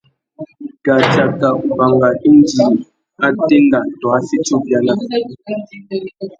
[0.85, 2.65] Kā tsaka ubanga indi
[3.25, 4.93] a téndá tô a fiti ubiana.